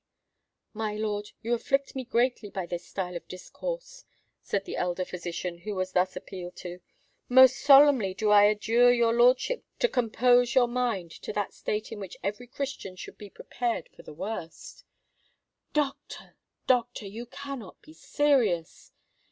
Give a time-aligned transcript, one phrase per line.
[0.73, 4.03] "My lord, you afflict me greatly by this style of discourse,"
[4.41, 6.79] said the elder physician, who was thus appealed to.
[7.29, 11.99] "Most solemnly do I adjure your lordship to compose your mind to that state in
[11.99, 14.83] which every Christian should be prepared for the worst."
[15.71, 18.91] "Doctor—doctor, you cannot be serious!"